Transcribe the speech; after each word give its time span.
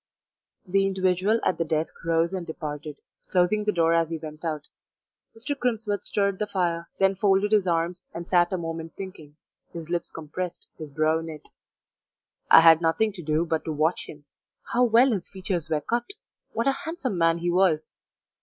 The 0.65 0.87
individual 0.87 1.39
at 1.45 1.59
the 1.59 1.63
desk 1.63 1.93
rose 2.03 2.33
and 2.33 2.47
departed, 2.47 2.95
closing 3.29 3.63
the 3.65 3.71
door 3.71 3.93
as 3.93 4.09
he 4.09 4.17
went 4.17 4.43
out. 4.43 4.67
Mr. 5.37 5.55
Crimsworth 5.55 6.03
stirred 6.03 6.39
the 6.39 6.47
fire, 6.47 6.89
then 6.97 7.13
folded 7.15 7.51
his 7.51 7.67
arms, 7.67 8.03
and 8.11 8.25
sat 8.25 8.51
a 8.51 8.57
moment 8.57 8.95
thinking, 8.95 9.35
his 9.71 9.91
lips 9.91 10.09
compressed, 10.09 10.65
his 10.75 10.89
brow 10.89 11.21
knit. 11.21 11.49
I 12.49 12.61
had 12.61 12.81
nothing 12.81 13.13
to 13.13 13.21
do 13.21 13.45
but 13.45 13.63
to 13.65 13.71
watch 13.71 14.07
him 14.07 14.25
how 14.73 14.85
well 14.85 15.11
his 15.11 15.29
features 15.29 15.69
were 15.69 15.81
cut! 15.81 16.09
what 16.51 16.65
a 16.65 16.71
handsome 16.71 17.15
man 17.19 17.37
he 17.37 17.51
was! 17.51 17.91